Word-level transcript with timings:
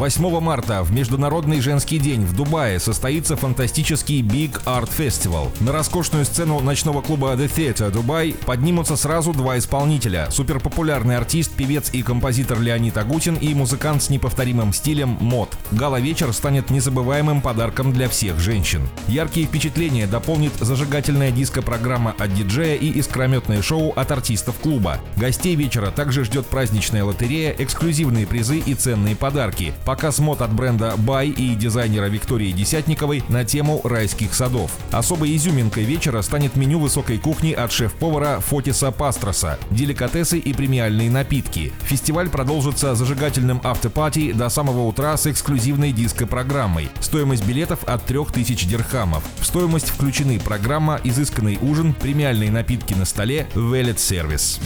8 0.00 0.40
марта 0.40 0.82
в 0.82 0.92
Международный 0.92 1.60
женский 1.60 1.98
день 1.98 2.22
в 2.22 2.34
Дубае 2.34 2.80
состоится 2.80 3.36
фантастический 3.36 4.22
Big 4.22 4.58
Art 4.64 4.88
Festival. 4.96 5.50
На 5.62 5.72
роскошную 5.72 6.24
сцену 6.24 6.58
ночного 6.60 7.02
клуба 7.02 7.34
The 7.34 7.54
Theatre 7.54 7.90
Дубай 7.90 8.34
поднимутся 8.46 8.96
сразу 8.96 9.34
два 9.34 9.58
исполнителя. 9.58 10.28
Суперпопулярный 10.30 11.18
артист, 11.18 11.52
певец 11.52 11.90
и 11.92 12.02
композитор 12.02 12.60
Леонид 12.60 12.96
Агутин 12.96 13.34
и 13.34 13.52
музыкант 13.52 14.02
с 14.02 14.08
неповторимым 14.08 14.72
стилем 14.72 15.18
Мод. 15.20 15.54
Гала-вечер 15.70 16.32
станет 16.32 16.70
незабываемым 16.70 17.42
подарком 17.42 17.92
для 17.92 18.08
всех 18.08 18.40
женщин. 18.40 18.88
Яркие 19.06 19.46
впечатления 19.46 20.06
дополнит 20.06 20.54
зажигательная 20.60 21.30
диско-программа 21.30 22.14
от 22.18 22.32
диджея 22.32 22.76
и 22.76 22.88
искрометное 22.88 23.60
шоу 23.60 23.92
от 23.94 24.10
артистов 24.10 24.54
клуба. 24.62 24.98
Гостей 25.18 25.54
вечера 25.56 25.90
также 25.90 26.24
ждет 26.24 26.46
праздничная 26.46 27.04
лотерея, 27.04 27.54
эксклюзивные 27.58 28.26
призы 28.26 28.60
и 28.60 28.72
ценные 28.72 29.14
подарки. 29.14 29.74
Показ 29.90 30.20
мод 30.20 30.40
от 30.40 30.52
бренда 30.52 30.94
Бай 30.96 31.30
и 31.30 31.56
дизайнера 31.56 32.04
Виктории 32.04 32.52
Десятниковой 32.52 33.24
на 33.28 33.44
тему 33.44 33.80
райских 33.82 34.34
садов. 34.36 34.70
Особой 34.92 35.34
изюминкой 35.34 35.82
вечера 35.82 36.22
станет 36.22 36.54
меню 36.54 36.78
высокой 36.78 37.18
кухни 37.18 37.50
от 37.50 37.72
шеф-повара 37.72 38.38
Фотиса 38.38 38.92
Пастроса, 38.92 39.58
деликатесы 39.72 40.38
и 40.38 40.52
премиальные 40.52 41.10
напитки. 41.10 41.72
Фестиваль 41.80 42.28
продолжится 42.28 42.94
зажигательным 42.94 43.60
автопати 43.64 44.30
до 44.30 44.48
самого 44.48 44.86
утра 44.86 45.16
с 45.16 45.26
эксклюзивной 45.26 45.90
диско-программой. 45.90 46.88
Стоимость 47.00 47.44
билетов 47.44 47.82
от 47.82 48.04
3000 48.04 48.68
дирхамов. 48.68 49.24
В 49.40 49.44
стоимость 49.44 49.88
включены 49.88 50.38
программа, 50.38 51.00
изысканный 51.02 51.58
ужин, 51.60 51.94
премиальные 51.94 52.52
напитки 52.52 52.94
на 52.94 53.04
столе, 53.04 53.48
велет-сервис. 53.56 54.60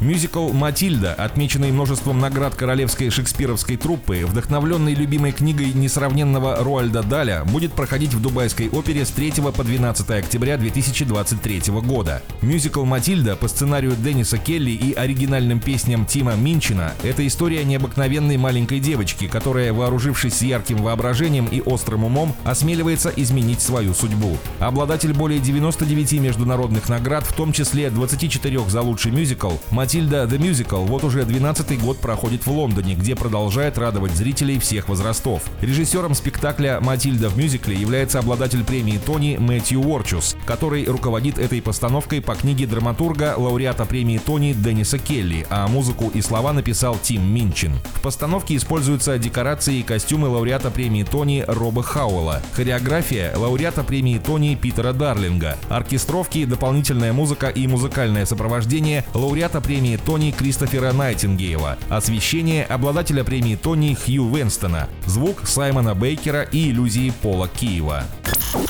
Мюзикл 0.00 0.52
«Матильда», 0.52 1.14
отмеченный 1.14 1.72
множеством 1.72 2.18
наград 2.18 2.54
королевской 2.54 3.08
шекспировской 3.08 3.78
труппы, 3.78 4.25
вдохновленный 4.26 4.94
любимой 4.94 5.32
книгой 5.32 5.72
несравненного 5.72 6.56
Руальда 6.56 7.02
Даля, 7.02 7.44
будет 7.44 7.72
проходить 7.72 8.12
в 8.14 8.20
Дубайской 8.20 8.68
опере 8.68 9.04
с 9.04 9.10
3 9.10 9.32
по 9.56 9.64
12 9.64 10.10
октября 10.10 10.56
2023 10.56 11.72
года. 11.80 12.22
Мюзикл 12.42 12.84
«Матильда» 12.84 13.36
по 13.36 13.48
сценарию 13.48 13.94
Денниса 13.96 14.38
Келли 14.38 14.72
и 14.72 14.92
оригинальным 14.92 15.60
песням 15.60 16.04
Тима 16.06 16.34
Минчина– 16.34 16.92
это 17.02 17.26
история 17.26 17.64
необыкновенной 17.64 18.36
маленькой 18.36 18.80
девочки, 18.80 19.26
которая, 19.26 19.72
вооружившись 19.72 20.42
ярким 20.42 20.78
воображением 20.78 21.46
и 21.46 21.60
острым 21.60 22.04
умом, 22.04 22.34
осмеливается 22.44 23.12
изменить 23.14 23.60
свою 23.60 23.94
судьбу. 23.94 24.36
Обладатель 24.58 25.12
более 25.12 25.38
99 25.38 26.12
международных 26.20 26.88
наград, 26.88 27.24
в 27.24 27.32
том 27.32 27.52
числе 27.52 27.90
24 27.90 28.68
за 28.68 28.82
лучший 28.82 29.12
мюзикл, 29.12 29.52
«Матильда 29.70 30.24
The 30.24 30.38
Musical» 30.38 30.86
вот 30.86 31.04
уже 31.04 31.24
12 31.24 31.80
год 31.80 31.98
проходит 31.98 32.46
в 32.46 32.50
Лондоне, 32.50 32.94
где 32.94 33.14
продолжает 33.14 33.78
радовать 33.78 34.15
зрителей 34.16 34.58
всех 34.58 34.88
возрастов. 34.88 35.42
Режиссером 35.60 36.14
спектакля 36.14 36.80
«Матильда 36.80 37.28
в 37.28 37.38
мюзикле» 37.38 37.76
является 37.76 38.18
обладатель 38.18 38.64
премии 38.64 38.98
Тони 38.98 39.36
Мэтью 39.38 39.80
Уорчус, 39.80 40.36
который 40.44 40.84
руководит 40.86 41.38
этой 41.38 41.62
постановкой 41.62 42.20
по 42.20 42.34
книге 42.34 42.66
драматурга, 42.66 43.34
лауреата 43.36 43.84
премии 43.84 44.18
Тони 44.18 44.52
Денниса 44.52 44.98
Келли, 44.98 45.46
а 45.50 45.68
музыку 45.68 46.10
и 46.12 46.20
слова 46.22 46.52
написал 46.52 46.98
Тим 47.00 47.22
Минчин. 47.22 47.74
В 47.94 48.00
постановке 48.00 48.56
используются 48.56 49.18
декорации 49.18 49.76
и 49.76 49.82
костюмы 49.82 50.28
лауреата 50.28 50.70
премии 50.70 51.02
Тони 51.02 51.44
Роба 51.46 51.82
Хауэлла, 51.82 52.42
хореография 52.52 53.36
лауреата 53.36 53.84
премии 53.84 54.18
Тони 54.18 54.54
Питера 54.54 54.92
Дарлинга, 54.92 55.56
оркестровки, 55.68 56.44
дополнительная 56.44 57.12
музыка 57.12 57.48
и 57.48 57.66
музыкальное 57.66 58.26
сопровождение 58.26 59.04
лауреата 59.14 59.60
премии 59.60 59.96
Тони 59.96 60.30
Кристофера 60.30 60.92
Найтингейла, 60.92 61.78
освещение 61.88 62.64
обладателя 62.64 63.24
премии 63.24 63.56
Тони 63.56 63.94
Хью 64.06 64.32
Венстона, 64.32 64.88
звук 65.06 65.48
Саймона 65.48 65.94
Бейкера 65.94 66.42
и 66.42 66.70
иллюзии 66.70 67.12
Пола 67.22 67.48
Киева. 67.48 68.04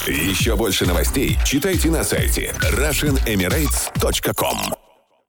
Еще 0.06 0.56
больше 0.56 0.86
новостей 0.86 1.36
читайте 1.44 1.90
на 1.90 2.04
сайте 2.04 2.54
RussianEmirates.com 2.72 4.85